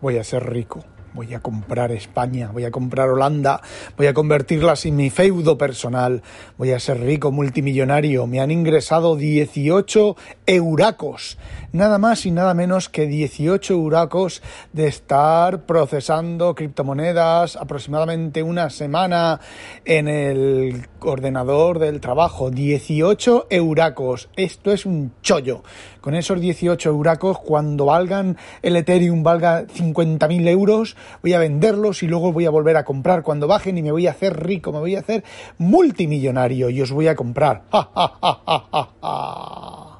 Voy 0.00 0.16
a 0.16 0.24
ser 0.24 0.48
rico 0.48 0.82
voy 1.14 1.34
a 1.34 1.40
comprar 1.40 1.92
España, 1.92 2.50
voy 2.52 2.64
a 2.64 2.70
comprar 2.70 3.08
Holanda, 3.08 3.60
voy 3.96 4.06
a 4.06 4.14
convertirlas 4.14 4.86
en 4.86 4.96
mi 4.96 5.10
feudo 5.10 5.58
personal, 5.58 6.22
voy 6.58 6.72
a 6.72 6.78
ser 6.78 7.00
rico 7.00 7.30
multimillonario, 7.30 8.26
me 8.26 8.40
han 8.40 8.50
ingresado 8.50 9.16
18 9.16 10.16
euracos, 10.46 11.38
nada 11.72 11.98
más 11.98 12.26
y 12.26 12.30
nada 12.30 12.54
menos 12.54 12.88
que 12.88 13.06
18 13.06 13.74
euracos 13.74 14.42
de 14.72 14.86
estar 14.86 15.66
procesando 15.66 16.54
criptomonedas 16.54 17.56
aproximadamente 17.56 18.42
una 18.42 18.70
semana 18.70 19.40
en 19.84 20.08
el 20.08 20.88
ordenador 21.00 21.78
del 21.78 22.00
trabajo, 22.00 22.50
18 22.50 23.46
euracos, 23.50 24.28
esto 24.36 24.72
es 24.72 24.86
un 24.86 25.12
chollo, 25.22 25.62
con 26.00 26.14
esos 26.14 26.40
18 26.40 26.88
euracos 26.88 27.38
cuando 27.38 27.86
valgan 27.86 28.36
el 28.62 28.76
Ethereum 28.76 29.22
valga 29.22 29.66
50.000 29.66 30.48
euros, 30.48 30.96
voy 31.22 31.34
a 31.34 31.38
venderlos 31.38 32.02
y 32.02 32.08
luego 32.08 32.32
voy 32.32 32.46
a 32.46 32.50
volver 32.50 32.76
a 32.76 32.84
comprar 32.84 33.22
cuando 33.22 33.46
bajen 33.46 33.78
y 33.78 33.82
me 33.82 33.92
voy 33.92 34.06
a 34.06 34.10
hacer 34.10 34.44
rico, 34.44 34.72
me 34.72 34.78
voy 34.78 34.96
a 34.96 35.00
hacer 35.00 35.24
multimillonario 35.58 36.70
y 36.70 36.80
os 36.80 36.92
voy 36.92 37.08
a 37.08 37.16
comprar. 37.16 37.62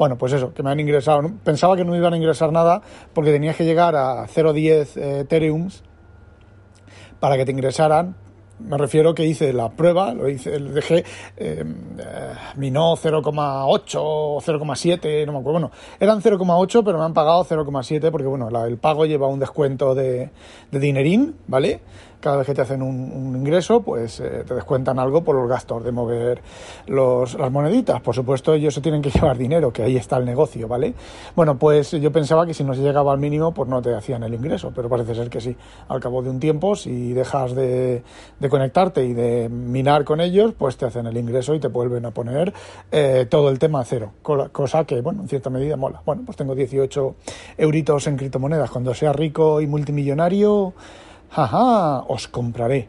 Bueno, 0.00 0.16
pues 0.16 0.32
eso, 0.32 0.54
que 0.54 0.62
me 0.62 0.70
han 0.70 0.80
ingresado. 0.80 1.30
Pensaba 1.44 1.76
que 1.76 1.84
no 1.84 1.92
me 1.92 1.98
iban 1.98 2.14
a 2.14 2.16
ingresar 2.16 2.52
nada 2.52 2.80
porque 3.12 3.32
tenías 3.32 3.54
que 3.54 3.66
llegar 3.66 3.94
a 3.94 4.26
0,10 4.26 4.96
eh, 4.96 5.20
Ethereums 5.20 5.82
para 7.20 7.36
que 7.36 7.44
te 7.44 7.52
ingresaran, 7.52 8.16
me 8.60 8.78
refiero 8.78 9.14
que 9.14 9.24
hice 9.24 9.52
la 9.52 9.70
prueba, 9.70 10.14
lo 10.14 10.28
hice, 10.28 10.58
dejé 10.58 11.04
eh, 11.36 11.64
mi 12.56 12.70
no 12.70 12.96
0,8 12.96 13.98
o 13.98 14.40
0,7, 14.40 15.26
no 15.26 15.32
me 15.32 15.38
acuerdo. 15.38 15.52
Bueno, 15.52 15.70
eran 15.98 16.20
0,8, 16.20 16.82
pero 16.84 16.98
me 16.98 17.04
han 17.04 17.14
pagado 17.14 17.44
0,7 17.44 18.10
porque, 18.10 18.26
bueno, 18.26 18.48
el 18.64 18.78
pago 18.78 19.06
lleva 19.06 19.26
un 19.26 19.40
descuento 19.40 19.94
de, 19.94 20.30
de 20.70 20.78
dinerín, 20.78 21.36
¿vale? 21.46 21.80
Cada 22.20 22.38
vez 22.38 22.46
que 22.46 22.54
te 22.54 22.60
hacen 22.60 22.82
un, 22.82 23.34
ingreso, 23.36 23.80
pues 23.80 24.20
eh, 24.20 24.44
te 24.46 24.54
descuentan 24.54 24.98
algo 24.98 25.22
por 25.24 25.34
los 25.34 25.48
gastos 25.48 25.82
de 25.84 25.92
mover 25.92 26.42
los, 26.86 27.34
las 27.34 27.50
moneditas. 27.50 28.00
Por 28.00 28.14
supuesto, 28.14 28.54
ellos 28.54 28.74
se 28.74 28.80
tienen 28.80 29.02
que 29.02 29.10
llevar 29.14 29.36
dinero, 29.36 29.72
que 29.72 29.82
ahí 29.82 29.96
está 29.96 30.16
el 30.18 30.24
negocio, 30.24 30.68
¿vale? 30.68 30.94
Bueno, 31.34 31.58
pues 31.58 31.90
yo 31.92 32.12
pensaba 32.12 32.46
que 32.46 32.54
si 32.54 32.64
no 32.64 32.74
se 32.74 32.82
llegaba 32.82 33.12
al 33.12 33.18
mínimo, 33.18 33.52
pues 33.52 33.68
no 33.68 33.80
te 33.80 33.94
hacían 33.94 34.22
el 34.22 34.34
ingreso, 34.34 34.72
pero 34.74 34.88
parece 34.88 35.14
ser 35.14 35.30
que 35.30 35.40
sí. 35.40 35.56
Al 35.88 36.00
cabo 36.00 36.22
de 36.22 36.30
un 36.30 36.40
tiempo, 36.40 36.76
si 36.76 37.12
dejas 37.12 37.54
de, 37.54 38.02
conectarte 38.48 39.04
y 39.04 39.14
de 39.14 39.48
minar 39.48 40.04
con 40.04 40.20
ellos, 40.20 40.52
pues 40.56 40.76
te 40.76 40.86
hacen 40.86 41.06
el 41.06 41.16
ingreso 41.16 41.54
y 41.54 41.60
te 41.60 41.68
vuelven 41.68 42.04
a 42.06 42.10
poner 42.10 42.52
eh, 42.90 43.26
todo 43.28 43.48
el 43.48 43.58
tema 43.58 43.80
a 43.80 43.84
cero, 43.84 44.12
cosa 44.22 44.84
que, 44.84 45.00
bueno, 45.00 45.22
en 45.22 45.28
cierta 45.28 45.50
medida 45.50 45.76
mola. 45.76 46.02
Bueno, 46.04 46.22
pues 46.24 46.36
tengo 46.36 46.54
18 46.54 47.14
euritos 47.58 48.06
en 48.06 48.16
criptomonedas. 48.16 48.70
Cuando 48.70 48.94
sea 48.94 49.12
rico 49.12 49.60
y 49.60 49.66
multimillonario, 49.66 50.74
Jaja, 51.30 52.00
os 52.08 52.26
compraré. 52.26 52.88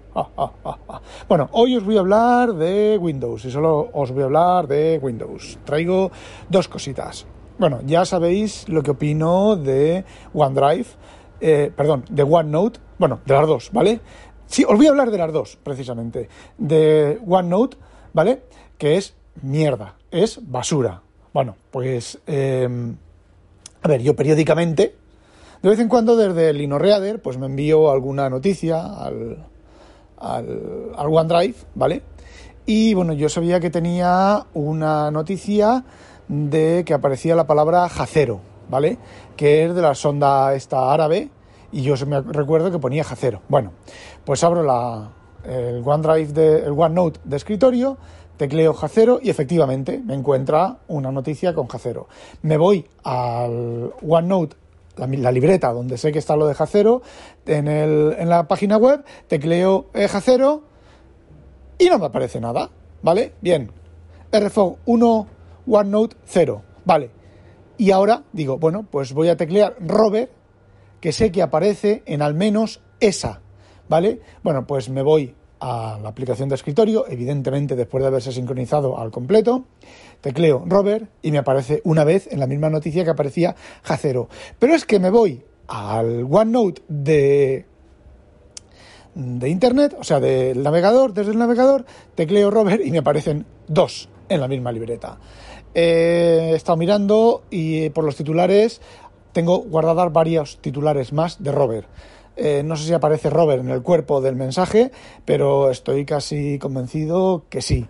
bueno, 1.29 1.49
hoy 1.51 1.77
os 1.77 1.85
voy 1.85 1.97
a 1.97 1.99
hablar 1.99 2.53
de 2.55 2.97
Windows 2.97 3.45
y 3.45 3.51
solo 3.51 3.89
os 3.93 4.11
voy 4.11 4.23
a 4.23 4.25
hablar 4.25 4.67
de 4.67 4.99
Windows. 4.99 5.59
Traigo 5.63 6.11
dos 6.49 6.67
cositas. 6.67 7.27
Bueno, 7.59 7.81
ya 7.85 8.03
sabéis 8.03 8.67
lo 8.67 8.81
que 8.81 8.91
opino 8.91 9.55
de 9.55 10.03
OneDrive, 10.33 10.87
eh, 11.39 11.71
perdón, 11.75 12.03
de 12.09 12.23
OneNote, 12.23 12.79
bueno, 12.97 13.19
de 13.23 13.33
las 13.35 13.45
dos, 13.45 13.69
¿vale? 13.71 13.99
Sí, 14.47 14.65
os 14.67 14.75
voy 14.75 14.87
a 14.87 14.89
hablar 14.89 15.11
de 15.11 15.19
las 15.19 15.31
dos, 15.31 15.59
precisamente. 15.61 16.27
De 16.57 17.21
OneNote, 17.27 17.77
¿vale? 18.11 18.41
Que 18.79 18.97
es 18.97 19.15
mierda, 19.43 19.97
es 20.09 20.39
basura. 20.41 21.03
Bueno, 21.31 21.57
pues, 21.69 22.19
em, 22.25 22.95
a 23.83 23.87
ver, 23.87 24.01
yo 24.01 24.15
periódicamente 24.15 24.95
de 25.61 25.69
vez 25.69 25.79
en 25.79 25.89
cuando 25.89 26.15
desde 26.15 26.49
el 26.49 26.61
InnoReader 26.61 27.21
pues 27.21 27.37
me 27.37 27.45
envío 27.45 27.91
alguna 27.91 28.29
noticia 28.29 28.83
al, 28.83 29.45
al, 30.17 31.07
OneDrive, 31.07 31.55
¿vale? 31.75 32.01
Y 32.65 32.93
bueno, 32.93 33.13
yo 33.13 33.29
sabía 33.29 33.59
que 33.59 33.69
tenía 33.69 34.45
una 34.53 35.11
noticia 35.11 35.83
de 36.27 36.83
que 36.85 36.93
aparecía 36.93 37.35
la 37.35 37.47
palabra 37.47 37.87
jacero, 37.89 38.39
¿vale? 38.69 38.97
Que 39.35 39.65
es 39.65 39.75
de 39.75 39.81
la 39.81 39.95
sonda 39.95 40.53
esta 40.53 40.93
árabe 40.93 41.29
y 41.71 41.81
yo 41.81 41.95
me 42.05 42.21
recuerdo 42.21 42.71
que 42.71 42.79
ponía 42.79 43.03
jacero. 43.03 43.41
Bueno, 43.47 43.71
pues 44.25 44.43
abro 44.43 44.63
la, 44.63 45.11
el 45.43 45.81
OneDrive, 45.85 46.33
de, 46.33 46.59
el 46.65 46.71
OneNote 46.71 47.19
de 47.23 47.37
escritorio, 47.37 47.97
tecleo 48.37 48.73
jacero 48.73 49.19
y 49.21 49.29
efectivamente 49.29 50.01
me 50.03 50.13
encuentra 50.15 50.77
una 50.87 51.11
noticia 51.11 51.53
con 51.53 51.67
jacero. 51.67 52.07
Me 52.41 52.57
voy 52.57 52.87
al 53.03 53.93
OneNote 54.07 54.60
la, 54.97 55.31
libreta 55.31 55.71
donde 55.71 55.97
sé 55.97 56.11
que 56.11 56.19
está 56.19 56.35
lo 56.35 56.47
de 56.47 56.53
Jacero, 56.53 57.01
en, 57.45 57.67
el, 57.67 58.15
en 58.17 58.29
la 58.29 58.47
página 58.47 58.77
web, 58.77 59.03
tecleo 59.27 59.89
eh, 59.93 60.07
Jacero 60.07 60.63
y 61.77 61.89
no 61.89 61.97
me 61.97 62.05
aparece 62.05 62.39
nada, 62.39 62.69
¿vale? 63.01 63.33
Bien, 63.41 63.71
RFOG 64.31 64.77
1, 64.85 65.27
OneNote 65.67 66.15
0, 66.25 66.61
¿vale? 66.85 67.09
Y 67.77 67.91
ahora 67.91 68.23
digo, 68.33 68.57
bueno, 68.57 68.85
pues 68.89 69.13
voy 69.13 69.29
a 69.29 69.37
teclear 69.37 69.75
Robert, 69.79 70.31
que 70.99 71.11
sé 71.11 71.31
que 71.31 71.41
aparece 71.41 72.03
en 72.05 72.21
al 72.21 72.35
menos 72.35 72.81
esa, 72.99 73.41
¿vale? 73.89 74.21
Bueno, 74.43 74.67
pues 74.67 74.89
me 74.89 75.01
voy 75.01 75.35
a 75.61 75.99
la 76.01 76.09
aplicación 76.09 76.49
de 76.49 76.55
escritorio, 76.55 77.05
evidentemente 77.07 77.75
después 77.75 78.01
de 78.01 78.07
haberse 78.07 78.31
sincronizado 78.31 78.99
al 78.99 79.11
completo, 79.11 79.65
tecleo 80.19 80.63
Robert 80.65 81.09
y 81.21 81.31
me 81.31 81.37
aparece 81.37 81.81
una 81.85 82.03
vez 82.03 82.27
en 82.31 82.39
la 82.39 82.47
misma 82.47 82.69
noticia 82.69 83.03
que 83.03 83.11
aparecía 83.11 83.55
Jacero. 83.83 84.27
Pero 84.57 84.73
es 84.73 84.85
que 84.85 84.99
me 84.99 85.11
voy 85.11 85.43
al 85.67 86.27
OneNote 86.29 86.81
de 86.89 87.65
de 89.13 89.49
internet, 89.49 89.95
o 89.99 90.03
sea, 90.03 90.19
del 90.19 90.63
navegador, 90.63 91.13
desde 91.13 91.31
el 91.31 91.37
navegador, 91.37 91.85
tecleo 92.15 92.49
Robert 92.49 92.81
y 92.83 92.91
me 92.91 92.99
aparecen 92.99 93.45
dos 93.67 94.09
en 94.29 94.39
la 94.39 94.47
misma 94.47 94.71
libreta. 94.71 95.17
he 95.73 96.53
estado 96.55 96.77
mirando 96.77 97.43
y 97.49 97.89
por 97.89 98.05
los 98.05 98.15
titulares 98.15 98.81
tengo 99.33 99.59
guardadas 99.59 100.11
varios 100.11 100.57
titulares 100.59 101.13
más 101.13 101.43
de 101.43 101.51
Robert. 101.51 101.87
Eh, 102.43 102.63
no 102.63 102.75
sé 102.75 102.87
si 102.87 102.93
aparece 102.93 103.29
Robert 103.29 103.61
en 103.61 103.69
el 103.69 103.83
cuerpo 103.83 104.19
del 104.19 104.35
mensaje, 104.35 104.89
pero 105.25 105.69
estoy 105.69 106.05
casi 106.05 106.57
convencido 106.57 107.43
que 107.49 107.61
sí. 107.61 107.85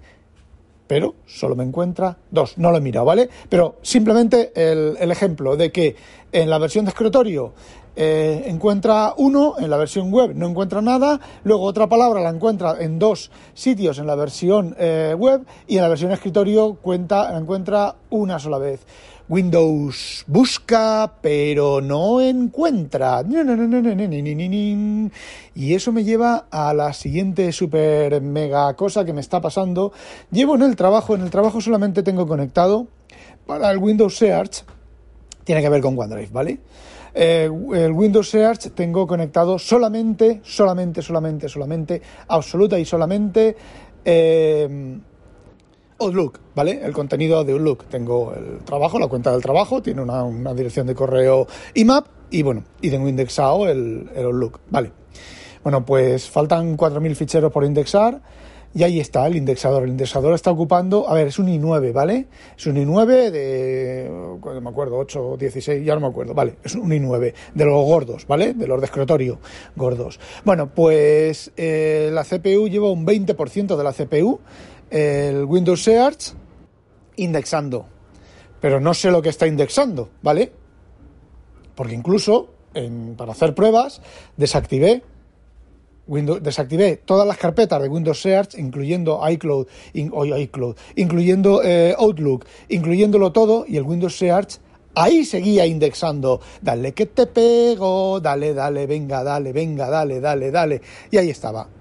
Pero 0.88 1.16
solo 1.26 1.56
me 1.56 1.64
encuentra 1.64 2.18
dos. 2.32 2.58
No 2.58 2.70
lo 2.70 2.76
he 2.76 2.82
mirado, 2.82 3.06
¿vale? 3.06 3.30
Pero 3.48 3.78
simplemente 3.82 4.52
el, 4.54 5.10
ejemplo 5.10 5.56
de 5.56 5.72
que 5.72 5.96
en 6.34 6.50
la 6.50 6.58
versión 6.58 6.84
de 6.84 6.90
escritorio 6.90 7.54
eh, 7.96 8.44
encuentra 8.48 9.14
uno, 9.18 9.56
en 9.60 9.70
la 9.70 9.78
versión 9.78 10.12
web 10.12 10.34
no 10.36 10.48
encuentra 10.48 10.82
nada, 10.82 11.20
luego 11.44 11.64
otra 11.64 11.88
palabra 11.88 12.22
la 12.22 12.30
encuentra 12.30 12.76
en 12.80 13.00
dos 13.00 13.32
sitios 13.54 14.00
en 14.00 14.08
la 14.08 14.16
versión 14.16 14.76
eh, 14.80 15.16
web 15.18 15.46
y 15.68 15.76
en 15.76 15.84
la 15.84 15.90
versión 15.90 16.12
escritorio 16.12 16.76
cuenta, 16.76 17.32
la 17.32 17.38
encuentra 17.38 17.96
una 18.10 18.40
sola 18.40 18.58
vez. 18.58 18.86
Windows 19.32 20.26
busca, 20.28 21.14
pero 21.22 21.80
no 21.80 22.20
encuentra. 22.20 23.24
Y 25.56 25.74
eso 25.74 25.94
me 25.94 26.04
lleva 26.04 26.48
a 26.52 26.74
la 26.74 26.92
siguiente 26.92 27.54
super 27.54 28.20
mega 28.20 28.74
cosa 28.74 29.06
que 29.06 29.14
me 29.14 29.22
está 29.22 29.40
pasando. 29.40 29.94
Llevo 30.32 30.56
en 30.56 30.64
el 30.64 30.76
trabajo, 30.76 31.16
en 31.16 31.22
el 31.22 31.30
trabajo 31.30 31.62
solamente 31.62 32.04
tengo 32.04 32.28
conectado 32.28 32.88
para 33.46 33.72
el 33.72 33.78
Windows 33.78 34.18
Search. 34.18 34.66
Tiene 35.46 35.62
que 35.62 35.70
ver 35.70 35.82
con 35.82 35.98
OneDrive, 35.98 36.30
¿vale? 36.34 36.60
Eh, 37.14 37.50
el 37.74 37.92
Windows 37.92 38.30
Search 38.30 38.72
tengo 38.72 39.06
conectado 39.06 39.60
solamente, 39.60 40.42
solamente, 40.44 41.02
solamente, 41.02 41.50
solamente, 41.50 42.02
absoluta 42.28 42.80
y 42.80 42.86
solamente. 42.86 43.56
Eh, 44.04 45.00
Outlook, 46.00 46.40
¿vale? 46.56 46.84
El 46.84 46.94
contenido 46.94 47.44
de 47.44 47.54
Outlook. 47.54 47.86
Tengo 47.86 48.34
el 48.34 48.60
trabajo, 48.66 48.98
la 48.98 49.08
cuenta 49.08 49.32
del 49.32 49.42
trabajo, 49.42 49.82
tiene 49.82 50.02
una, 50.02 50.54
dirección 50.54 50.88
de 50.88 50.96
correo 50.96 51.48
IMAP 51.76 52.08
y 52.32 52.42
bueno, 52.42 52.64
y 52.82 52.90
tengo 52.90 53.08
indexado 53.08 53.70
el, 53.70 54.10
el 54.16 54.26
Outlook, 54.26 54.60
¿vale? 54.70 54.92
Bueno, 55.64 55.86
pues 55.86 56.28
faltan 56.28 56.76
4.000 56.76 57.16
ficheros 57.16 57.52
por 57.52 57.64
indexar 57.64 58.22
y 58.74 58.84
ahí 58.84 59.00
está 59.00 59.28
el 59.28 59.36
indexador. 59.36 59.84
El 59.84 59.90
indexador 59.90 60.34
está 60.34 60.52
ocupando, 60.52 61.10
a 61.10 61.14
ver, 61.14 61.28
es 61.28 61.40
un 61.40 61.48
i9, 61.48 61.92
¿vale? 61.92 62.28
Es 62.58 62.66
un 62.68 62.76
i9 62.76 63.30
de, 63.32 64.10
no 64.10 64.62
me 64.62 64.70
acuerdo, 64.70 64.98
8 64.98 65.30
o 65.32 65.38
16, 65.38 65.86
ya 65.86 65.96
no 65.96 66.02
me 66.02 66.08
acuerdo, 66.08 66.34
¿vale? 66.34 66.56
Es 66.64 66.76
un 66.76 66.90
i9 66.90 67.34
de 67.54 67.66
los 67.66 67.86
gordos, 67.86 68.26
¿vale? 68.28 68.54
De 68.54 68.68
los 68.68 68.80
de 68.80 68.86
escritorio 68.86 69.40
gordos. 69.76 70.20
Bueno, 70.46 70.74
pues 70.74 71.52
eh, 71.58 72.10
la 72.14 72.24
CPU 72.24 72.68
lleva 72.70 72.90
un 72.92 73.06
20% 73.06 73.76
de 73.76 73.84
la 73.84 73.94
CPU 73.94 74.40
el 74.90 75.46
Windows 75.46 75.84
Search 75.84 76.34
indexando. 77.16 77.88
Pero 78.60 78.80
no 78.80 78.94
sé 78.94 79.10
lo 79.10 79.22
que 79.22 79.30
está 79.30 79.48
indexando, 79.48 80.10
¿vale? 80.22 80.52
Porque 81.76 81.96
incluso 81.96 82.50
para 83.18 83.34
hacer 83.34 83.54
pruebas 83.54 84.02
desactivé 84.38 85.04
Windows, 86.08 86.42
desactivé 86.42 86.98
todas 86.98 87.28
las 87.28 87.38
carpetas 87.38 87.82
de 87.82 87.88
Windows 87.88 88.22
Search, 88.22 88.56
incluyendo 88.58 89.22
iCloud, 89.30 89.68
iCloud 89.94 90.76
incluyendo 90.96 91.62
eh, 91.64 91.96
Outlook, 91.98 92.46
incluyéndolo 92.70 93.32
todo, 93.32 93.66
y 93.68 93.78
el 93.78 93.84
Windows 93.84 94.18
Search 94.18 94.60
Ahí 94.94 95.24
seguía 95.24 95.66
indexando, 95.66 96.42
dale 96.62 96.92
que 96.92 97.06
te 97.06 97.26
pego, 97.26 98.20
dale, 98.20 98.54
dale, 98.54 98.86
venga, 98.88 99.24
dale, 99.24 99.54
venga, 99.54 99.90
dale, 99.90 100.20
dale, 100.20 100.52
dale. 100.52 100.82
Y 101.10 101.18
ahí 101.18 101.30
estaba. 101.30 101.81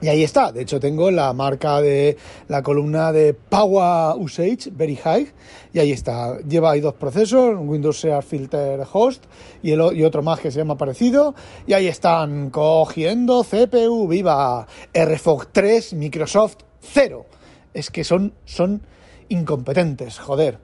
Y 0.00 0.08
ahí 0.08 0.22
está, 0.22 0.52
de 0.52 0.62
hecho 0.62 0.78
tengo 0.78 1.10
la 1.10 1.32
marca 1.32 1.80
de 1.80 2.18
la 2.48 2.62
columna 2.62 3.12
de 3.12 3.32
Power 3.32 4.16
Usage, 4.18 4.70
Very 4.70 4.96
High, 4.96 5.32
y 5.72 5.78
ahí 5.78 5.90
está. 5.90 6.38
Lleva 6.40 6.72
ahí 6.72 6.80
dos 6.80 6.94
procesos, 6.94 7.56
Windows 7.58 7.96
Share 7.96 8.22
Filter 8.22 8.86
Host 8.92 9.24
y, 9.62 9.72
el, 9.72 9.80
otro 9.80 10.22
más 10.22 10.40
que 10.40 10.50
se 10.50 10.58
llama 10.58 10.76
parecido, 10.76 11.34
y 11.66 11.72
ahí 11.72 11.86
están 11.86 12.50
cogiendo 12.50 13.42
CPU, 13.42 14.06
viva 14.06 14.66
RFOG 14.92 15.46
3, 15.52 15.94
Microsoft 15.94 16.56
0. 16.80 17.24
Es 17.72 17.90
que 17.90 18.04
son, 18.04 18.34
son 18.44 18.82
incompetentes, 19.30 20.18
joder. 20.18 20.58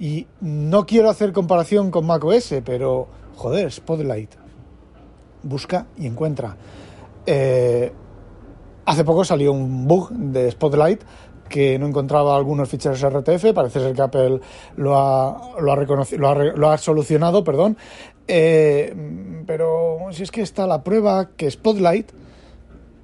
Y 0.00 0.26
no 0.40 0.86
quiero 0.86 1.10
hacer 1.10 1.32
comparación 1.32 1.90
con 1.90 2.06
macOS, 2.06 2.54
pero 2.64 3.08
joder, 3.36 3.70
Spotlight. 3.70 4.30
Busca 5.42 5.86
y 5.98 6.06
encuentra. 6.06 6.56
Eh, 7.26 7.92
Hace 8.88 9.04
poco 9.04 9.22
salió 9.22 9.52
un 9.52 9.86
bug 9.86 10.08
de 10.12 10.50
Spotlight 10.50 11.02
que 11.46 11.78
no 11.78 11.88
encontraba 11.88 12.34
algunos 12.34 12.70
ficheros 12.70 13.02
RTF, 13.02 13.52
parece 13.54 13.80
ser 13.80 13.94
que 13.94 14.00
Apple 14.00 14.40
lo 14.76 14.96
ha, 14.96 15.60
lo 15.60 15.72
ha, 15.72 16.34
lo 16.34 16.70
ha, 16.70 16.78
solucionado, 16.78 17.44
perdón, 17.44 17.76
eh, 18.26 18.94
pero 19.46 19.98
si 20.10 20.22
es 20.22 20.30
que 20.30 20.40
está 20.40 20.66
la 20.66 20.82
prueba 20.84 21.32
que 21.36 21.50
Spotlight, 21.50 22.12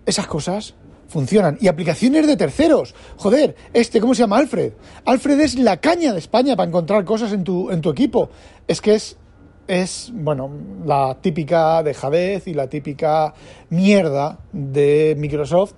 esas 0.07 0.27
cosas 0.27 0.75
funcionan. 1.07 1.59
Y 1.61 1.69
aplicaciones 1.69 2.27
de 2.27 2.39
terceros. 2.39 2.95
Joder, 3.19 3.55
este, 3.75 4.01
¿cómo 4.01 4.15
se 4.15 4.23
llama? 4.23 4.39
Alfred. 4.39 4.73
Alfred 5.05 5.39
es 5.41 5.59
la 5.59 5.83
caña 5.83 6.15
de 6.15 6.19
España 6.19 6.57
para 6.57 6.67
encontrar 6.67 7.05
cosas 7.05 7.31
en 7.35 7.45
tu, 7.45 7.71
en 7.71 7.83
tu 7.83 7.91
equipo. 7.91 8.31
Es 8.67 8.81
que 8.81 8.95
es 8.95 9.19
es, 9.67 10.11
bueno, 10.15 10.51
la 10.85 11.17
típica 11.21 11.83
dejadez 11.83 12.47
y 12.47 12.55
la 12.55 12.69
típica 12.69 13.35
mierda 13.71 14.39
de 14.53 15.15
Microsoft 15.19 15.75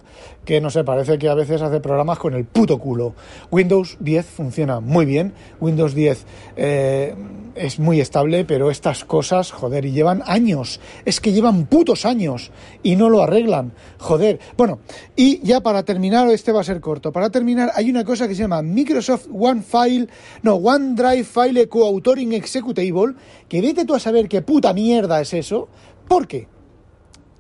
que 0.47 0.61
no 0.61 0.71
sé, 0.71 0.85
parece 0.85 1.19
que 1.19 1.29
a 1.29 1.35
veces 1.35 1.61
hace 1.61 1.81
programas 1.81 2.19
con 2.19 2.33
el 2.33 2.45
puto 2.45 2.79
culo. 2.79 3.15
Windows 3.51 3.99
10 4.01 4.25
funciona 4.25 4.79
muy 4.81 5.05
bien, 5.05 5.35
Windows 5.61 5.93
10 5.93 6.25
eh, 6.57 7.15
es 7.57 7.79
muy 7.81 8.01
estable, 8.01 8.45
pero 8.45 8.71
estas 8.71 9.05
cosas, 9.05 9.51
joder, 9.51 9.85
y 9.85 9.91
llevan 9.91 10.23
años, 10.25 10.81
es 11.05 11.21
que 11.21 11.33
llevan 11.33 11.67
putos 11.67 12.07
años 12.07 12.53
y 12.85 12.95
no 12.95 13.11
lo 13.11 13.23
arreglan, 13.23 13.73
joder. 13.99 14.39
Bueno, 14.57 14.79
y 15.17 15.41
ya 15.45 15.61
para 15.63 15.83
terminar, 15.83 16.29
este 16.31 16.53
va 16.53 16.61
a 16.61 16.65
ser 16.65 16.81
corto, 16.81 17.11
para 17.11 17.29
terminar 17.31 17.73
hay 17.75 17.91
una 17.91 18.05
cosa 18.05 18.29
que 18.29 18.37
se 18.37 18.43
llama 18.43 18.63
Microsoft 18.63 19.27
One 19.33 19.63
File, 19.63 20.09
no, 20.43 20.55
OneDrive 20.55 21.25
File 21.25 21.69
Co-Authoring 21.69 22.35
Executable, 22.35 23.15
que 23.49 23.59
tú 23.85 23.95
a 23.95 24.01
saber 24.01 24.29
qué 24.29 24.43
puta 24.43 24.73
mierda 24.73 25.21
es 25.21 25.35
eso, 25.35 25.69
porque 26.09 26.49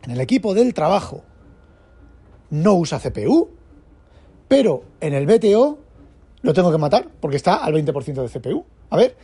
en 0.03 0.11
el 0.11 0.21
equipo 0.21 0.55
del 0.55 0.75
trabajo, 0.75 1.23
no 2.51 2.75
usa 2.75 3.01
CPU, 3.01 3.51
pero 4.49 4.85
en 5.01 5.15
el 5.15 5.27
BTO 5.27 5.79
lo 6.43 6.55
tengo 6.55 6.71
que 6.71 6.79
matar 6.79 7.09
porque 7.21 7.37
está 7.37 7.57
al 7.57 7.75
20% 7.75 8.23
de 8.23 8.29
CPU. 8.29 8.65
A 8.91 8.97
ver, 8.97 9.17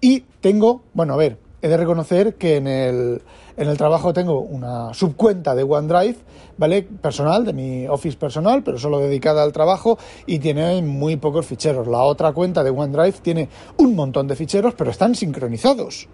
y 0.00 0.20
tengo, 0.40 0.82
bueno, 0.92 1.14
a 1.14 1.16
ver, 1.16 1.38
he 1.62 1.68
de 1.68 1.76
reconocer 1.76 2.34
que 2.34 2.56
en 2.56 2.66
el, 2.66 3.22
en 3.56 3.68
el 3.68 3.76
trabajo 3.76 4.12
tengo 4.12 4.40
una 4.40 4.92
subcuenta 4.94 5.54
de 5.54 5.62
OneDrive, 5.62 6.16
¿vale? 6.58 6.82
Personal, 6.82 7.44
de 7.44 7.52
mi 7.52 7.86
Office 7.86 8.16
personal, 8.16 8.62
pero 8.62 8.78
solo 8.78 8.98
dedicada 8.98 9.42
al 9.42 9.52
trabajo 9.52 9.98
y 10.26 10.38
tiene 10.38 10.82
muy 10.82 11.16
pocos 11.16 11.46
ficheros. 11.46 11.86
La 11.86 12.02
otra 12.02 12.32
cuenta 12.32 12.62
de 12.62 12.70
OneDrive 12.70 13.18
tiene 13.22 13.48
un 13.78 13.94
montón 13.94 14.26
de 14.26 14.36
ficheros, 14.36 14.74
pero 14.74 14.90
están 14.90 15.14
sincronizados. 15.14 16.08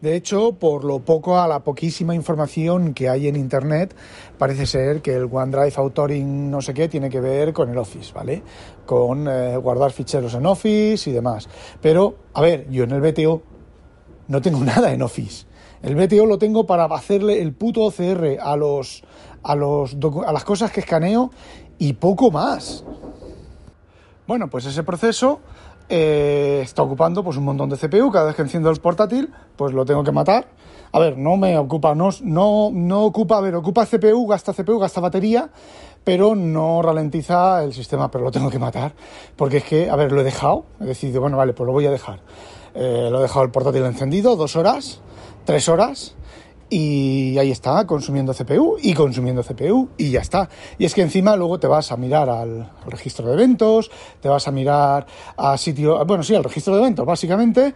De 0.00 0.16
hecho, 0.16 0.52
por 0.52 0.84
lo 0.84 1.00
poco 1.00 1.38
a 1.38 1.46
la 1.46 1.60
poquísima 1.60 2.14
información 2.14 2.94
que 2.94 3.10
hay 3.10 3.28
en 3.28 3.36
Internet, 3.36 3.94
parece 4.38 4.64
ser 4.64 5.02
que 5.02 5.14
el 5.14 5.24
OneDrive 5.30 5.74
Authoring 5.76 6.50
no 6.50 6.62
sé 6.62 6.72
qué 6.72 6.88
tiene 6.88 7.10
que 7.10 7.20
ver 7.20 7.52
con 7.52 7.68
el 7.68 7.76
Office, 7.76 8.12
¿vale? 8.14 8.42
Con 8.86 9.28
eh, 9.28 9.56
guardar 9.58 9.92
ficheros 9.92 10.32
en 10.34 10.46
Office 10.46 11.10
y 11.10 11.12
demás. 11.12 11.48
Pero, 11.82 12.16
a 12.32 12.40
ver, 12.40 12.66
yo 12.70 12.84
en 12.84 12.92
el 12.92 13.00
BTO 13.02 13.42
no 14.28 14.40
tengo 14.40 14.60
nada 14.64 14.90
en 14.92 15.02
Office. 15.02 15.46
El 15.82 15.96
BTO 15.96 16.24
lo 16.24 16.38
tengo 16.38 16.64
para 16.64 16.84
hacerle 16.86 17.42
el 17.42 17.52
puto 17.52 17.84
OCR 17.84 18.38
a 18.40 18.56
los 18.56 19.02
a 19.42 19.54
los 19.54 19.96
a 20.26 20.32
las 20.32 20.44
cosas 20.44 20.70
que 20.70 20.80
escaneo 20.80 21.30
y 21.78 21.94
poco 21.94 22.30
más. 22.30 22.84
Bueno, 24.30 24.48
pues 24.48 24.64
ese 24.64 24.84
proceso 24.84 25.40
eh, 25.88 26.60
está 26.62 26.84
ocupando 26.84 27.24
pues 27.24 27.36
un 27.36 27.42
montón 27.42 27.68
de 27.68 27.76
CPU. 27.76 28.12
Cada 28.12 28.26
vez 28.26 28.36
que 28.36 28.42
enciendo 28.42 28.70
el 28.70 28.78
portátil, 28.78 29.34
pues 29.56 29.74
lo 29.74 29.84
tengo 29.84 30.04
que 30.04 30.12
matar. 30.12 30.46
A 30.92 31.00
ver, 31.00 31.18
no 31.18 31.36
me 31.36 31.58
ocupa, 31.58 31.96
no, 31.96 32.10
no, 32.22 33.02
ocupa, 33.02 33.38
a 33.38 33.40
ver, 33.40 33.56
ocupa 33.56 33.84
CPU, 33.86 34.28
gasta 34.28 34.52
CPU, 34.52 34.78
gasta 34.78 35.00
batería, 35.00 35.50
pero 36.04 36.36
no 36.36 36.80
ralentiza 36.80 37.64
el 37.64 37.72
sistema, 37.72 38.08
pero 38.08 38.22
lo 38.22 38.30
tengo 38.30 38.50
que 38.50 38.60
matar. 38.60 38.92
Porque 39.34 39.56
es 39.56 39.64
que, 39.64 39.90
a 39.90 39.96
ver, 39.96 40.12
lo 40.12 40.20
he 40.20 40.24
dejado, 40.24 40.64
he 40.80 40.84
decidido, 40.84 41.20
bueno, 41.20 41.36
vale, 41.36 41.52
pues 41.52 41.66
lo 41.66 41.72
voy 41.72 41.86
a 41.86 41.90
dejar. 41.90 42.20
Eh, 42.76 43.08
lo 43.10 43.18
he 43.18 43.22
dejado 43.22 43.44
el 43.44 43.50
portátil 43.50 43.84
encendido, 43.84 44.36
dos 44.36 44.54
horas, 44.54 45.00
tres 45.44 45.68
horas, 45.68 46.14
y 46.70 47.36
ahí 47.36 47.50
está, 47.50 47.84
consumiendo 47.84 48.32
CPU 48.32 48.78
y 48.80 48.94
consumiendo 48.94 49.42
CPU 49.42 49.88
y 49.98 50.12
ya 50.12 50.20
está. 50.20 50.48
Y 50.78 50.84
es 50.84 50.94
que 50.94 51.02
encima 51.02 51.34
luego 51.34 51.58
te 51.58 51.66
vas 51.66 51.90
a 51.90 51.96
mirar 51.96 52.30
al, 52.30 52.70
registro 52.86 53.26
de 53.26 53.34
eventos, 53.34 53.90
te 54.20 54.28
vas 54.28 54.46
a 54.46 54.52
mirar 54.52 55.04
a 55.36 55.58
sitio, 55.58 56.02
bueno, 56.06 56.22
sí, 56.22 56.34
al 56.34 56.44
registro 56.44 56.74
de 56.74 56.82
eventos 56.82 57.04
básicamente, 57.04 57.74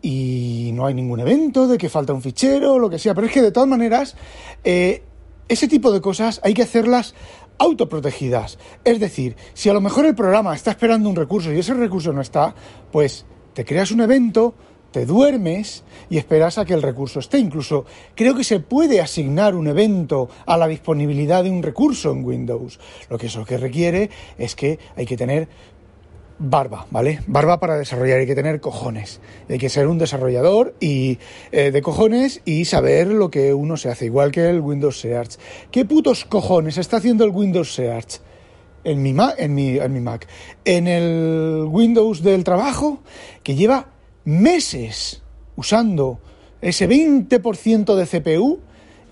y 0.00 0.70
no 0.74 0.86
hay 0.86 0.94
ningún 0.94 1.18
evento 1.18 1.66
de 1.66 1.76
que 1.76 1.88
falta 1.88 2.12
un 2.12 2.22
fichero 2.22 2.78
lo 2.78 2.88
que 2.88 3.00
sea. 3.00 3.14
Pero 3.14 3.26
es 3.26 3.32
que 3.32 3.42
de 3.42 3.50
todas 3.50 3.68
maneras, 3.68 4.14
eh, 4.62 5.02
ese 5.48 5.66
tipo 5.66 5.90
de 5.90 6.00
cosas 6.00 6.40
hay 6.44 6.54
que 6.54 6.62
hacerlas 6.62 7.14
autoprotegidas. 7.58 8.58
Es 8.84 9.00
decir, 9.00 9.34
si 9.54 9.68
a 9.68 9.72
lo 9.72 9.80
mejor 9.80 10.06
el 10.06 10.14
programa 10.14 10.54
está 10.54 10.70
esperando 10.70 11.08
un 11.08 11.16
recurso 11.16 11.52
y 11.52 11.58
ese 11.58 11.74
recurso 11.74 12.12
no 12.12 12.20
está, 12.20 12.54
pues 12.92 13.26
te 13.54 13.64
creas 13.64 13.90
un 13.90 14.02
evento 14.02 14.54
te 14.96 15.04
duermes 15.04 15.84
y 16.08 16.16
esperas 16.16 16.56
a 16.56 16.64
que 16.64 16.72
el 16.72 16.80
recurso 16.80 17.20
esté. 17.20 17.38
Incluso 17.38 17.84
creo 18.14 18.34
que 18.34 18.44
se 18.44 18.60
puede 18.60 19.02
asignar 19.02 19.54
un 19.54 19.66
evento 19.66 20.30
a 20.46 20.56
la 20.56 20.66
disponibilidad 20.66 21.44
de 21.44 21.50
un 21.50 21.62
recurso 21.62 22.12
en 22.12 22.24
Windows. 22.24 22.80
Lo 23.10 23.18
que 23.18 23.26
eso 23.26 23.44
que 23.44 23.58
requiere 23.58 24.08
es 24.38 24.54
que 24.54 24.78
hay 24.96 25.04
que 25.04 25.18
tener 25.18 25.48
barba, 26.38 26.86
¿vale? 26.90 27.20
Barba 27.26 27.60
para 27.60 27.76
desarrollar, 27.76 28.20
hay 28.20 28.26
que 28.26 28.34
tener 28.34 28.58
cojones. 28.58 29.20
Hay 29.50 29.58
que 29.58 29.68
ser 29.68 29.86
un 29.86 29.98
desarrollador 29.98 30.74
y 30.80 31.18
eh, 31.52 31.72
de 31.72 31.82
cojones 31.82 32.40
y 32.46 32.64
saber 32.64 33.08
lo 33.08 33.30
que 33.30 33.52
uno 33.52 33.76
se 33.76 33.90
hace, 33.90 34.06
igual 34.06 34.32
que 34.32 34.48
el 34.48 34.60
Windows 34.60 34.98
Search. 34.98 35.36
¿Qué 35.70 35.84
putos 35.84 36.24
cojones 36.24 36.78
está 36.78 36.96
haciendo 36.96 37.22
el 37.26 37.32
Windows 37.32 37.74
Search? 37.74 38.22
En 38.82 39.02
mi, 39.02 39.14
en, 39.36 39.54
mi, 39.54 39.76
en 39.76 39.92
mi 39.92 40.00
Mac. 40.00 40.26
En 40.64 40.88
el 40.88 41.66
Windows 41.68 42.22
del 42.22 42.44
trabajo, 42.44 43.00
que 43.42 43.56
lleva 43.56 43.88
meses 44.26 45.22
usando 45.56 46.18
ese 46.60 46.86
20% 46.86 47.94
de 47.94 48.06
CPU 48.06 48.60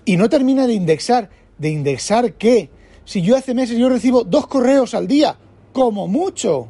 y 0.05 0.17
no 0.17 0.29
termina 0.29 0.67
de 0.67 0.73
indexar. 0.73 1.29
¿De 1.57 1.69
indexar 1.69 2.33
qué? 2.33 2.69
Si 3.05 3.21
yo 3.21 3.35
hace 3.35 3.53
meses 3.55 3.77
yo 3.77 3.89
recibo 3.89 4.23
dos 4.23 4.45
correos 4.45 4.93
al 4.93 5.07
día, 5.07 5.37
como 5.73 6.07
mucho. 6.07 6.67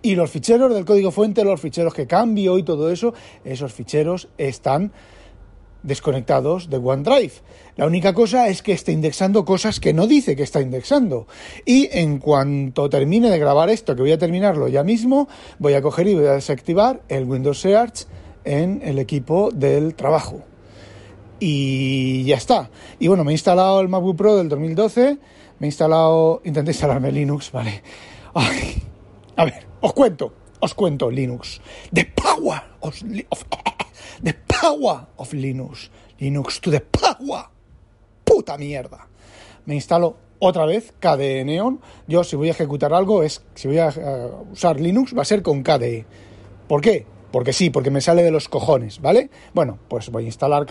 Y 0.00 0.14
los 0.14 0.30
ficheros 0.30 0.72
del 0.72 0.84
código 0.84 1.10
fuente, 1.10 1.44
los 1.44 1.60
ficheros 1.60 1.92
que 1.92 2.06
cambio 2.06 2.56
y 2.56 2.62
todo 2.62 2.90
eso, 2.90 3.14
esos 3.44 3.72
ficheros 3.72 4.28
están 4.38 4.92
desconectados 5.82 6.70
de 6.70 6.76
OneDrive. 6.76 7.32
La 7.76 7.86
única 7.86 8.12
cosa 8.12 8.48
es 8.48 8.62
que 8.62 8.72
esté 8.72 8.92
indexando 8.92 9.44
cosas 9.44 9.80
que 9.80 9.92
no 9.92 10.06
dice 10.06 10.36
que 10.36 10.42
está 10.42 10.60
indexando. 10.60 11.26
Y 11.64 11.88
en 11.92 12.18
cuanto 12.18 12.88
termine 12.90 13.30
de 13.30 13.38
grabar 13.38 13.70
esto, 13.70 13.94
que 13.94 14.02
voy 14.02 14.12
a 14.12 14.18
terminarlo 14.18 14.68
ya 14.68 14.84
mismo, 14.84 15.28
voy 15.58 15.74
a 15.74 15.82
coger 15.82 16.06
y 16.06 16.14
voy 16.14 16.26
a 16.26 16.32
desactivar 16.32 17.02
el 17.08 17.24
Windows 17.24 17.60
Search 17.60 18.06
en 18.44 18.80
el 18.84 18.98
equipo 18.98 19.50
del 19.52 19.94
trabajo. 19.94 20.42
Y 21.40 22.24
ya 22.24 22.36
está. 22.36 22.70
Y 22.98 23.08
bueno, 23.08 23.24
me 23.24 23.32
he 23.32 23.34
instalado 23.34 23.80
el 23.80 23.88
MacBook 23.88 24.16
Pro 24.16 24.36
del 24.36 24.48
2012, 24.48 25.18
me 25.58 25.66
he 25.66 25.68
instalado, 25.68 26.40
intenté 26.44 26.70
instalarme 26.70 27.10
Linux, 27.10 27.50
vale. 27.50 27.82
a 28.34 29.44
ver, 29.44 29.66
os 29.80 29.92
cuento, 29.92 30.32
os 30.60 30.74
cuento 30.74 31.10
Linux. 31.10 31.60
The 31.92 32.04
power 32.14 32.62
of 32.80 33.02
The 34.22 34.34
power 34.34 35.06
of 35.16 35.32
Linux. 35.32 35.90
Linux 36.18 36.60
to 36.60 36.70
the 36.70 36.80
power. 36.80 37.44
Puta 38.24 38.56
mierda. 38.58 39.08
Me 39.66 39.74
instalo 39.74 40.16
otra 40.38 40.66
vez 40.66 40.92
KDE 40.98 41.44
Neon. 41.44 41.80
Yo 42.06 42.24
si 42.24 42.36
voy 42.36 42.48
a 42.48 42.52
ejecutar 42.52 42.92
algo 42.92 43.22
es 43.22 43.42
si 43.54 43.68
voy 43.68 43.78
a 43.78 43.88
eh, 43.88 44.30
usar 44.52 44.80
Linux 44.80 45.16
va 45.16 45.22
a 45.22 45.24
ser 45.24 45.42
con 45.42 45.62
KDE. 45.62 46.04
¿Por 46.66 46.80
qué? 46.80 47.06
Porque 47.32 47.54
sí, 47.54 47.70
porque 47.70 47.90
me 47.90 48.02
sale 48.02 48.22
de 48.22 48.30
los 48.30 48.48
cojones, 48.48 49.00
¿vale? 49.00 49.30
Bueno, 49.54 49.78
pues 49.88 50.10
voy 50.10 50.24
a 50.24 50.26
instalar 50.26 50.66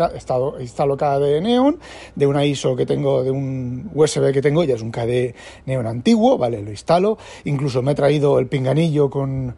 instalo 0.60 0.98
KDE 0.98 1.42
Neon 1.42 1.80
de 2.16 2.28
una 2.28 2.46
ISO 2.46 2.76
que 2.76 2.86
tengo, 2.86 3.24
de 3.24 3.32
un 3.32 3.90
USB 3.96 4.32
que 4.32 4.42
tengo, 4.44 4.64
ya 4.64 4.76
es 4.76 4.82
un 4.84 4.92
KDE 4.92 5.34
Neon 5.66 5.88
antiguo, 5.88 6.38
¿vale? 6.38 6.62
Lo 6.62 6.70
instalo. 6.70 7.18
Incluso 7.46 7.82
me 7.82 7.94
he 7.94 7.96
traído 7.96 8.38
el 8.38 8.48
pinganillo 8.48 9.10
con 9.10 9.56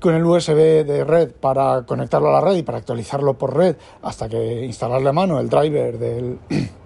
con 0.00 0.14
el 0.14 0.24
USB 0.24 0.84
de 0.84 1.04
red 1.04 1.32
para 1.32 1.82
conectarlo 1.86 2.28
a 2.28 2.32
la 2.32 2.40
red 2.40 2.56
y 2.56 2.62
para 2.62 2.78
actualizarlo 2.78 3.34
por 3.34 3.56
red 3.56 3.76
hasta 4.02 4.28
que 4.28 4.64
instalarle 4.64 5.08
a 5.08 5.12
mano 5.12 5.40
el 5.40 5.48
driver 5.48 5.98
del 5.98 6.38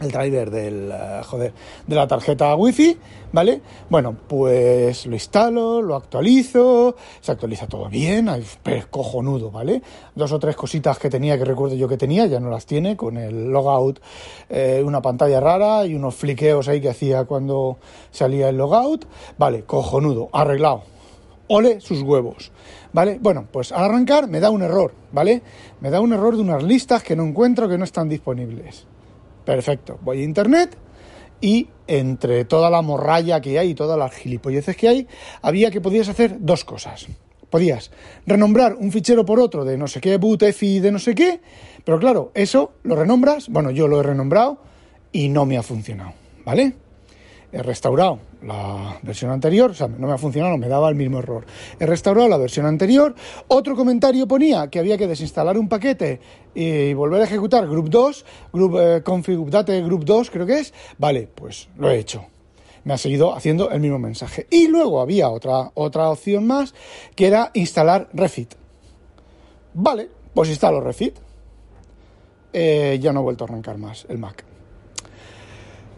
el 0.00 0.10
driver 0.10 0.50
del 0.50 0.90
eh, 0.92 1.20
joder 1.24 1.52
de 1.86 1.96
la 1.96 2.06
tarjeta 2.06 2.54
wifi 2.54 2.96
vale 3.32 3.60
bueno 3.90 4.16
pues 4.28 5.06
lo 5.06 5.14
instalo 5.14 5.82
lo 5.82 5.96
actualizo 5.96 6.94
se 7.20 7.32
actualiza 7.32 7.66
todo 7.66 7.88
bien 7.88 8.28
es 8.28 8.86
cojonudo 8.86 9.50
vale 9.50 9.82
dos 10.14 10.30
o 10.32 10.38
tres 10.38 10.54
cositas 10.54 10.98
que 10.98 11.10
tenía 11.10 11.36
que 11.36 11.44
recuerdo 11.44 11.74
yo 11.74 11.88
que 11.88 11.96
tenía 11.96 12.26
ya 12.26 12.38
no 12.40 12.50
las 12.50 12.64
tiene 12.64 12.96
con 12.96 13.16
el 13.16 13.48
logout 13.50 13.98
eh, 14.48 14.82
una 14.84 15.02
pantalla 15.02 15.40
rara 15.40 15.84
y 15.84 15.94
unos 15.94 16.14
fliqueos 16.14 16.68
ahí 16.68 16.80
que 16.80 16.90
hacía 16.90 17.24
cuando 17.24 17.78
salía 18.10 18.48
el 18.48 18.56
logout 18.56 19.04
vale 19.36 19.64
cojonudo 19.64 20.28
arreglado 20.32 20.97
ole 21.48 21.80
sus 21.80 22.02
huevos 22.02 22.52
¿vale? 22.92 23.18
Bueno, 23.20 23.46
pues 23.50 23.72
al 23.72 23.84
arrancar 23.84 24.28
me 24.28 24.40
da 24.40 24.50
un 24.50 24.62
error, 24.62 24.92
¿vale? 25.12 25.42
Me 25.80 25.90
da 25.90 26.00
un 26.00 26.12
error 26.12 26.36
de 26.36 26.42
unas 26.42 26.62
listas 26.62 27.02
que 27.02 27.16
no 27.16 27.24
encuentro 27.24 27.68
que 27.68 27.78
no 27.78 27.84
están 27.84 28.08
disponibles. 28.08 28.86
Perfecto, 29.44 29.98
voy 30.02 30.20
a 30.20 30.24
internet 30.24 30.76
y 31.40 31.68
entre 31.86 32.44
toda 32.44 32.70
la 32.70 32.82
morralla 32.82 33.40
que 33.40 33.58
hay 33.58 33.70
y 33.70 33.74
todas 33.74 33.98
las 33.98 34.12
gilipolleces 34.12 34.76
que 34.76 34.88
hay, 34.88 35.08
había 35.40 35.70
que 35.70 35.80
podías 35.80 36.08
hacer 36.08 36.36
dos 36.40 36.64
cosas. 36.64 37.06
Podías 37.48 37.90
renombrar 38.26 38.74
un 38.74 38.92
fichero 38.92 39.24
por 39.24 39.40
otro 39.40 39.64
de 39.64 39.78
no 39.78 39.86
sé 39.86 40.00
qué, 40.00 40.18
boot, 40.18 40.42
EFI, 40.42 40.80
de 40.80 40.92
no 40.92 40.98
sé 40.98 41.14
qué, 41.14 41.40
pero 41.84 41.98
claro, 41.98 42.30
eso 42.34 42.72
lo 42.82 42.94
renombras, 42.94 43.48
bueno, 43.48 43.70
yo 43.70 43.88
lo 43.88 44.00
he 44.00 44.02
renombrado 44.02 44.58
y 45.12 45.30
no 45.30 45.46
me 45.46 45.56
ha 45.56 45.62
funcionado, 45.62 46.12
¿vale? 46.44 46.74
He 47.50 47.62
restaurado 47.62 48.18
la 48.42 48.98
versión 49.02 49.30
anterior, 49.30 49.70
o 49.70 49.74
sea, 49.74 49.88
no 49.88 50.06
me 50.06 50.12
ha 50.12 50.18
funcionado, 50.18 50.56
me 50.58 50.68
daba 50.68 50.88
el 50.88 50.94
mismo 50.94 51.18
error. 51.18 51.46
He 51.78 51.86
restaurado 51.86 52.28
la 52.28 52.36
versión 52.36 52.66
anterior. 52.66 53.14
Otro 53.48 53.74
comentario 53.74 54.28
ponía 54.28 54.68
que 54.68 54.78
había 54.78 54.98
que 54.98 55.06
desinstalar 55.06 55.56
un 55.56 55.68
paquete 55.68 56.20
y 56.54 56.92
volver 56.92 57.22
a 57.22 57.24
ejecutar 57.24 57.66
Group 57.66 57.88
2, 57.88 58.24
Group 58.52 58.78
eh, 58.78 59.02
Config 59.02 59.38
Update 59.38 59.82
Group 59.82 60.04
2, 60.04 60.30
creo 60.30 60.46
que 60.46 60.60
es. 60.60 60.74
Vale, 60.98 61.28
pues 61.34 61.68
lo 61.76 61.90
he 61.90 61.98
hecho. 61.98 62.26
Me 62.84 62.94
ha 62.94 62.98
seguido 62.98 63.34
haciendo 63.34 63.70
el 63.70 63.80
mismo 63.80 63.98
mensaje. 63.98 64.46
Y 64.50 64.68
luego 64.68 65.00
había 65.00 65.28
otra, 65.28 65.70
otra 65.74 66.10
opción 66.10 66.46
más, 66.46 66.74
que 67.14 67.26
era 67.26 67.50
instalar 67.54 68.08
Refit. 68.12 68.54
Vale, 69.74 70.08
pues 70.34 70.48
instalo 70.48 70.80
Refit. 70.80 71.16
Eh, 72.52 72.98
ya 73.00 73.12
no 73.12 73.20
he 73.20 73.22
vuelto 73.22 73.44
a 73.44 73.48
arrancar 73.48 73.78
más 73.78 74.06
el 74.08 74.18
Mac. 74.18 74.47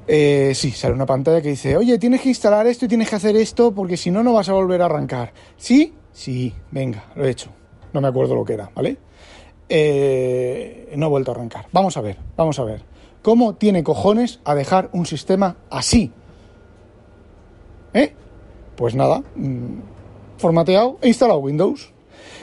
Eh, 0.07 0.53
sí, 0.55 0.71
sale 0.73 0.95
una 0.95 1.07
pantalla 1.07 1.41
que 1.41 1.51
dice, 1.51 1.77
oye, 1.77 1.99
tienes 1.99 2.21
que 2.21 2.31
instalar 2.31 2.67
esto 2.67 2.85
y 2.85 2.89
tienes 2.89 3.09
que 3.09 3.17
hacer 3.17 3.37
esto 3.37 3.73
porque 3.73 3.97
si 3.97 4.11
no, 4.11 4.23
no 4.23 4.33
vas 4.33 4.49
a 4.49 4.53
volver 4.53 4.83
a 4.83 4.87
arrancar. 4.87 5.33
¿Sí? 5.57 5.95
Sí, 6.13 6.53
venga, 6.71 7.05
lo 7.15 7.25
he 7.25 7.31
hecho. 7.31 7.51
No 7.93 8.01
me 8.01 8.09
acuerdo 8.09 8.35
lo 8.35 8.45
que 8.45 8.55
era, 8.55 8.71
¿vale? 8.75 8.97
Eh, 9.69 10.93
no 10.97 11.07
he 11.07 11.09
vuelto 11.09 11.31
a 11.31 11.35
arrancar. 11.35 11.67
Vamos 11.73 11.97
a 11.97 12.01
ver, 12.01 12.17
vamos 12.37 12.59
a 12.59 12.65
ver. 12.65 12.83
¿Cómo 13.23 13.55
tiene 13.55 13.85
cojones 13.85 14.41
a 14.45 14.55
dejar 14.55 14.91
un 14.93 15.07
sistema 15.07 15.57
así? 15.71 16.13
¿Eh? 17.95 18.15
Pues 18.77 18.95
nada, 18.95 19.23
mm, 19.37 19.81
formateado 20.39 20.99
e 21.03 21.09
instalado 21.09 21.39
Windows. 21.39 21.93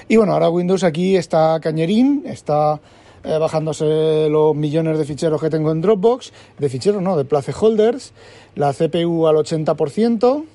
Y 0.08 0.16
bueno, 0.16 0.34
ahora 0.34 0.50
Windows 0.50 0.84
aquí 0.84 1.18
está 1.18 1.60
cañerín, 1.60 2.24
está 2.26 2.80
eh, 3.28 3.38
bajándose 3.38 4.30
los 4.30 4.56
millones 4.56 4.98
de 4.98 5.06
ficheros 5.06 5.42
que 5.42 5.50
tengo 5.50 5.72
en 5.72 5.82
Dropbox, 5.82 6.32
de 6.58 6.70
ficheros 6.70 7.02
no, 7.02 7.18
de 7.18 7.26
placeholders, 7.26 8.14
la 8.56 8.74
CPU 8.74 9.28
al 9.28 9.36
80%, 9.36 10.46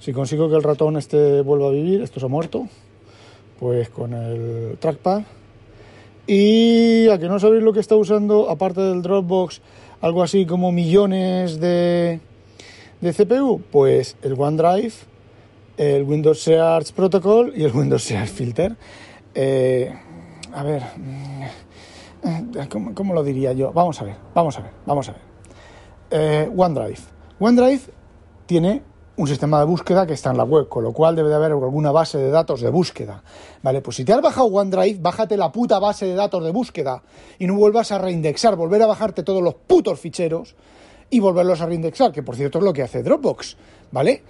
si 0.00 0.12
consigo 0.12 0.48
que 0.48 0.56
el 0.56 0.62
ratón 0.62 0.96
este 0.96 1.42
vuelva 1.42 1.68
a 1.68 1.70
vivir, 1.70 2.02
esto 2.02 2.18
se 2.18 2.26
ha 2.26 2.28
muerto, 2.28 2.66
pues 3.60 3.88
con 3.90 4.14
el 4.14 4.78
trackpad. 4.80 5.22
Y 6.26 7.08
a 7.08 7.18
que 7.18 7.28
no 7.28 7.38
sabéis 7.38 7.62
lo 7.62 7.72
que 7.72 7.80
está 7.80 7.96
usando, 7.96 8.50
aparte 8.50 8.80
del 8.80 9.02
Dropbox, 9.02 9.60
algo 10.00 10.22
así 10.22 10.46
como 10.46 10.72
millones 10.72 11.60
de, 11.60 12.20
de 13.00 13.12
CPU, 13.12 13.62
pues 13.70 14.16
el 14.22 14.34
OneDrive, 14.38 14.92
el 15.76 16.02
Windows 16.02 16.40
Search 16.40 16.92
Protocol 16.92 17.52
y 17.56 17.64
el 17.64 17.72
Windows 17.74 18.02
Search 18.02 18.28
Filter. 18.28 18.76
Eh, 19.34 19.94
a 20.54 20.62
ver, 20.62 20.82
mm, 20.96 22.92
¿cómo, 22.94 23.14
lo 23.14 23.22
diría 23.22 23.52
yo? 23.52 23.72
Vamos 23.72 24.00
a 24.00 24.04
ver, 24.04 24.16
vamos 24.34 24.58
a 24.58 24.62
ver, 24.62 24.70
vamos 24.86 25.08
a 25.08 25.12
ver. 25.12 25.20
Eh, 26.10 26.50
OneDrive. 26.54 27.00
OneDrive 27.38 27.82
tiene 28.46 28.82
un 29.16 29.26
sistema 29.26 29.58
de 29.58 29.66
búsqueda 29.66 30.06
que 30.06 30.14
está 30.14 30.30
en 30.30 30.38
la 30.38 30.44
web, 30.44 30.68
con 30.68 30.82
lo 30.82 30.92
cual 30.92 31.14
debe 31.14 31.28
de 31.28 31.34
haber 31.34 31.52
alguna 31.52 31.90
base 31.92 32.18
de 32.18 32.30
datos 32.30 32.60
de 32.60 32.70
búsqueda. 32.70 33.22
Vale, 33.62 33.82
pues 33.82 33.96
si 33.96 34.04
te 34.04 34.12
has 34.12 34.22
bajado 34.22 34.46
OneDrive, 34.46 34.98
bájate 35.00 35.36
la 35.36 35.52
puta 35.52 35.78
base 35.78 36.06
de 36.06 36.14
datos 36.14 36.42
de 36.42 36.50
búsqueda 36.50 37.02
y 37.38 37.46
no 37.46 37.54
vuelvas 37.54 37.92
a 37.92 37.98
reindexar, 37.98 38.56
volver 38.56 38.82
a 38.82 38.86
bajarte 38.86 39.22
todos 39.22 39.42
los 39.42 39.54
putos 39.54 40.00
ficheros 40.00 40.56
y 41.10 41.20
volverlos 41.20 41.60
a 41.60 41.66
reindexar, 41.66 42.12
que 42.12 42.22
por 42.22 42.36
cierto 42.36 42.58
es 42.58 42.64
lo 42.64 42.72
que 42.72 42.82
hace 42.82 43.02
Dropbox, 43.02 43.56
¿vale? 43.92 44.22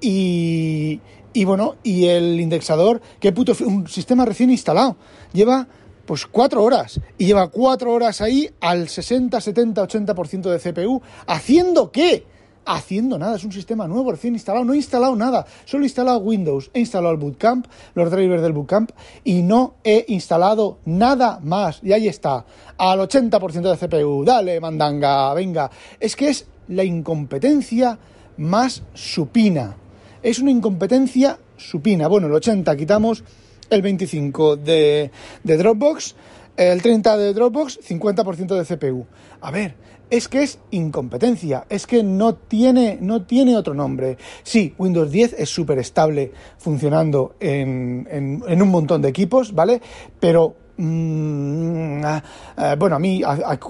Y, 0.00 1.00
y 1.32 1.44
bueno, 1.44 1.76
y 1.82 2.06
el 2.06 2.40
indexador, 2.40 3.00
qué 3.20 3.32
puto, 3.32 3.52
un 3.64 3.88
sistema 3.88 4.24
recién 4.24 4.50
instalado, 4.50 4.96
lleva 5.32 5.66
pues 6.06 6.26
cuatro 6.26 6.62
horas 6.62 7.00
y 7.16 7.26
lleva 7.26 7.48
cuatro 7.48 7.92
horas 7.92 8.20
ahí 8.20 8.50
al 8.60 8.88
60, 8.88 9.40
70, 9.40 9.86
80% 9.86 10.50
de 10.50 10.58
CPU. 10.58 11.00
¿Haciendo 11.26 11.90
qué? 11.90 12.26
Haciendo 12.64 13.18
nada, 13.18 13.36
es 13.36 13.44
un 13.44 13.52
sistema 13.52 13.88
nuevo, 13.88 14.12
recién 14.12 14.34
instalado, 14.34 14.64
no 14.64 14.72
he 14.72 14.76
instalado 14.76 15.16
nada, 15.16 15.46
solo 15.64 15.82
he 15.82 15.86
instalado 15.86 16.18
Windows, 16.18 16.70
he 16.74 16.80
instalado 16.80 17.12
el 17.12 17.18
Bootcamp, 17.18 17.66
los 17.94 18.10
drivers 18.10 18.40
del 18.40 18.52
Bootcamp 18.52 18.90
y 19.24 19.42
no 19.42 19.74
he 19.82 20.04
instalado 20.08 20.78
nada 20.84 21.40
más. 21.42 21.80
Y 21.82 21.92
ahí 21.92 22.06
está, 22.06 22.44
al 22.78 23.00
80% 23.00 23.74
de 23.74 23.88
CPU, 23.88 24.24
dale, 24.24 24.60
mandanga, 24.60 25.34
venga. 25.34 25.70
Es 25.98 26.14
que 26.14 26.28
es 26.28 26.46
la 26.68 26.84
incompetencia 26.84 27.98
más 28.36 28.82
supina 28.94 29.76
es 30.22 30.38
una 30.38 30.50
incompetencia 30.50 31.38
supina. 31.56 32.08
Bueno, 32.08 32.26
el 32.26 32.34
80 32.34 32.76
quitamos 32.76 33.24
el 33.70 33.82
25 33.82 34.56
de, 34.56 35.10
de 35.42 35.56
Dropbox, 35.56 36.14
el 36.56 36.82
30 36.82 37.16
de 37.16 37.32
Dropbox, 37.32 37.80
50% 37.88 38.62
de 38.62 38.76
CPU. 38.76 39.06
A 39.40 39.50
ver, 39.50 39.74
es 40.10 40.28
que 40.28 40.42
es 40.42 40.58
incompetencia, 40.70 41.64
es 41.70 41.86
que 41.86 42.02
no 42.02 42.34
tiene, 42.34 42.98
no 43.00 43.22
tiene 43.22 43.56
otro 43.56 43.72
nombre. 43.72 44.18
Sí, 44.42 44.74
Windows 44.76 45.10
10 45.10 45.36
es 45.38 45.48
súper 45.48 45.78
estable 45.78 46.32
funcionando 46.58 47.34
en, 47.40 48.06
en, 48.10 48.42
en, 48.46 48.62
un 48.62 48.68
montón 48.68 49.00
de 49.00 49.08
equipos, 49.08 49.54
¿vale? 49.54 49.80
Pero 50.20 50.54
Mm, 50.76 52.02
ah, 52.04 52.22
ah, 52.56 52.76
bueno, 52.78 52.96
a 52.96 52.98
mí 52.98 53.22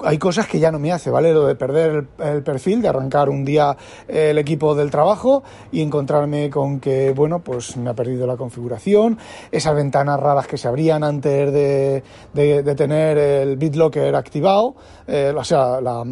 hay 0.04 0.18
cosas 0.18 0.46
que 0.46 0.60
ya 0.60 0.70
no 0.70 0.78
me 0.78 0.92
hace, 0.92 1.10
¿vale? 1.10 1.32
Lo 1.32 1.46
de 1.46 1.56
perder 1.56 2.06
el, 2.18 2.42
perfil, 2.42 2.80
de 2.80 2.88
arrancar 2.88 3.28
un 3.28 3.44
día 3.44 3.76
el 4.06 4.38
equipo 4.38 4.74
del 4.74 4.90
trabajo 4.90 5.42
y 5.72 5.82
encontrarme 5.82 6.48
con 6.48 6.78
que, 6.78 7.10
bueno, 7.10 7.40
pues 7.40 7.76
me 7.76 7.90
ha 7.90 7.94
perdido 7.94 8.26
la 8.26 8.36
configuración, 8.36 9.18
esas 9.50 9.74
ventanas 9.74 10.20
raras 10.20 10.46
que 10.46 10.56
se 10.56 10.68
abrían 10.68 11.02
antes 11.02 11.52
de, 11.52 12.02
de, 12.32 12.74
tener 12.74 13.18
el 13.18 13.56
BitLocker 13.56 14.14
activado, 14.14 14.76
eh, 15.06 15.34
o 15.36 15.44
sea, 15.44 15.80
la, 15.80 16.04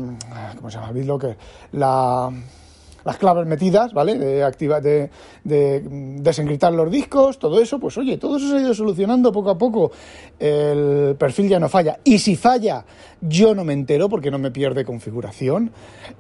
¿cómo 0.57 0.71
se 0.71 0.79
llama? 0.79 0.93
BitLocker, 0.93 1.37
la 1.73 2.31
las 3.11 3.19
claves 3.19 3.45
metidas, 3.45 3.93
¿vale? 3.93 4.17
De, 4.17 4.45
activa, 4.45 4.81
de, 4.81 5.11
de 5.43 5.83
desencriptar 5.83 6.73
los 6.73 6.89
discos, 6.89 7.41
todo 7.41 7.61
eso, 7.61 7.81
pues 7.81 7.99
oye, 7.99 8.19
todo 8.19 8.37
eso 8.37 8.49
se 8.49 8.57
ha 8.57 8.61
ido 8.61 8.73
solucionando 8.73 9.33
poco 9.33 9.51
a 9.51 9.59
poco. 9.59 9.91
El 10.39 11.17
perfil 11.19 11.49
ya 11.49 11.59
no 11.59 11.69
falla. 11.69 11.99
Y 12.05 12.21
si 12.21 12.37
falla, 12.37 12.85
yo 13.21 13.53
no 13.53 13.65
me 13.65 13.73
entero 13.73 14.09
porque 14.09 14.31
no 14.31 14.39
me 14.39 14.53
pierde 14.53 14.85
configuración. 14.85 15.73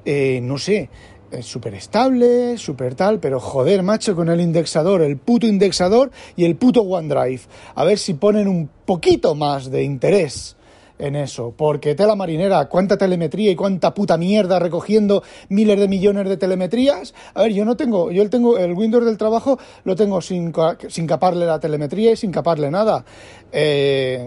Eh, 0.04 0.40
no 0.42 0.58
sé, 0.58 0.90
es 1.30 1.46
súper 1.46 1.74
estable, 1.74 2.58
súper 2.58 2.96
tal, 2.96 3.20
pero 3.20 3.38
joder, 3.38 3.84
macho, 3.84 4.16
con 4.16 4.28
el 4.28 4.40
indexador, 4.40 5.00
el 5.02 5.16
puto 5.16 5.46
indexador 5.46 6.10
y 6.34 6.44
el 6.44 6.56
puto 6.56 6.82
OneDrive. 6.82 7.42
A 7.76 7.84
ver 7.84 7.98
si 7.98 8.14
ponen 8.14 8.48
un 8.48 8.68
poquito 8.84 9.36
más 9.36 9.70
de 9.70 9.84
interés 9.84 10.56
en 11.00 11.16
eso, 11.16 11.52
porque 11.56 11.94
tela 11.94 12.14
marinera, 12.14 12.68
cuánta 12.68 12.96
telemetría 12.96 13.50
y 13.50 13.56
cuánta 13.56 13.94
puta 13.94 14.16
mierda 14.16 14.58
recogiendo 14.58 15.22
miles 15.48 15.78
de 15.80 15.88
millones 15.88 16.28
de 16.28 16.36
telemetrías. 16.36 17.14
A 17.34 17.42
ver, 17.42 17.52
yo 17.52 17.64
no 17.64 17.76
tengo, 17.76 18.10
yo 18.10 18.28
tengo 18.30 18.58
el 18.58 18.74
Windows 18.74 19.04
del 19.04 19.18
trabajo, 19.18 19.58
lo 19.84 19.96
tengo 19.96 20.20
sin, 20.20 20.52
sin 20.88 21.06
caparle 21.06 21.46
la 21.46 21.58
telemetría 21.58 22.12
y 22.12 22.16
sin 22.16 22.30
caparle 22.30 22.70
nada. 22.70 23.04
Eh, 23.52 24.26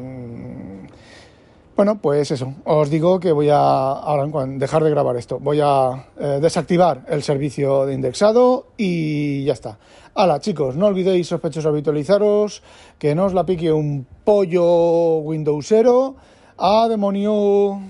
bueno, 1.76 2.00
pues 2.00 2.30
eso, 2.30 2.54
os 2.66 2.90
digo 2.92 3.20
que 3.20 3.32
voy 3.32 3.50
a, 3.50 3.58
ahora 3.58 4.28
dejar 4.46 4.84
de 4.84 4.92
grabar 4.92 5.18
esto, 5.18 5.40
voy 5.40 5.60
a 5.60 6.06
eh, 6.20 6.38
desactivar 6.40 7.04
el 7.08 7.24
servicio 7.24 7.88
de 7.88 7.96
indexado 7.96 8.68
y 8.78 9.44
ya 9.46 9.54
está. 9.54 9.80
Hala, 10.14 10.40
chicos, 10.40 10.76
no 10.76 10.86
olvidéis 10.86 11.28
sospechosos 11.28 11.66
habitualizaros, 11.66 12.62
que 13.00 13.16
no 13.16 13.26
os 13.26 13.34
la 13.34 13.48
pique 13.48 13.72
un 13.72 14.06
pollo 14.24 15.18
Windowsero 15.18 16.16
¡Ah, 16.58 16.88
demonio! 16.88 17.82